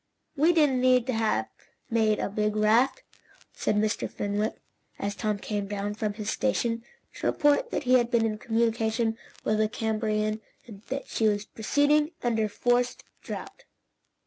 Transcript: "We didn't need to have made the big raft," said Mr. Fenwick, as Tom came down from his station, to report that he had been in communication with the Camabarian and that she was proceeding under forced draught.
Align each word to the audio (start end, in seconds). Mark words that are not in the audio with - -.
"We 0.35 0.51
didn't 0.51 0.81
need 0.81 1.05
to 1.05 1.13
have 1.13 1.45
made 1.87 2.17
the 2.17 2.27
big 2.27 2.55
raft," 2.55 3.03
said 3.53 3.75
Mr. 3.75 4.09
Fenwick, 4.09 4.55
as 4.97 5.13
Tom 5.15 5.37
came 5.37 5.67
down 5.67 5.93
from 5.93 6.13
his 6.15 6.31
station, 6.31 6.83
to 7.13 7.27
report 7.27 7.69
that 7.69 7.83
he 7.83 7.99
had 7.99 8.09
been 8.09 8.25
in 8.25 8.39
communication 8.39 9.15
with 9.43 9.59
the 9.59 9.69
Camabarian 9.69 10.41
and 10.65 10.81
that 10.89 11.07
she 11.07 11.27
was 11.27 11.45
proceeding 11.45 12.13
under 12.23 12.49
forced 12.49 13.03
draught. 13.21 13.65